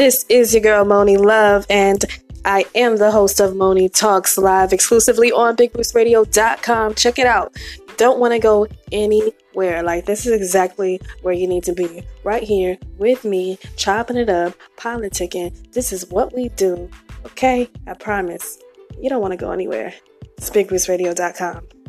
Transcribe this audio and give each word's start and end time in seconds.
This 0.00 0.24
is 0.30 0.54
your 0.54 0.62
girl 0.62 0.86
Monii 0.86 1.18
Love, 1.18 1.66
and 1.68 2.02
I 2.46 2.64
am 2.74 2.96
the 2.96 3.10
host 3.10 3.38
of 3.38 3.52
Monii 3.52 3.94
Talks 3.94 4.38
Live 4.38 4.72
exclusively 4.72 5.30
on 5.30 5.56
BigBoostRadio.com. 5.56 6.94
Check 6.94 7.18
it 7.18 7.26
out. 7.26 7.54
Don't 7.98 8.18
want 8.18 8.32
to 8.32 8.38
go 8.38 8.66
anywhere. 8.92 9.82
Like, 9.82 10.06
this 10.06 10.24
is 10.24 10.32
exactly 10.32 11.02
where 11.20 11.34
you 11.34 11.46
need 11.46 11.64
to 11.64 11.74
be. 11.74 12.02
Right 12.24 12.42
here 12.42 12.78
with 12.96 13.26
me, 13.26 13.58
chopping 13.76 14.16
it 14.16 14.30
up, 14.30 14.54
politicking. 14.78 15.70
This 15.72 15.92
is 15.92 16.08
what 16.08 16.34
we 16.34 16.48
do. 16.48 16.88
Okay? 17.26 17.68
I 17.86 17.92
promise. 17.92 18.58
You 18.98 19.10
don't 19.10 19.20
want 19.20 19.32
to 19.32 19.36
go 19.36 19.50
anywhere. 19.50 19.92
It's 20.38 20.48
BigBoostRadio.com. 20.48 21.79